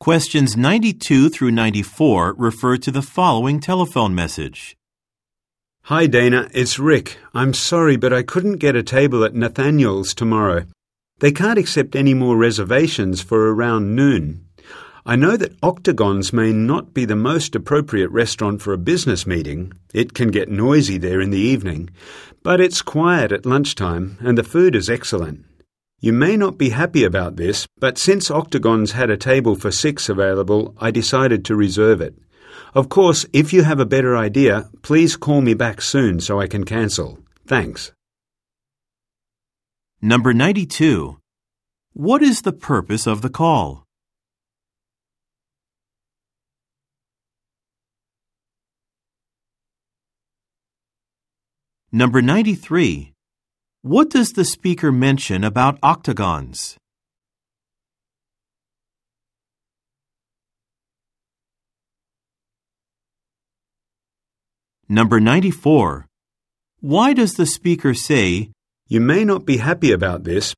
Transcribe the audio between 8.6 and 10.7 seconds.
a table at Nathaniel's tomorrow.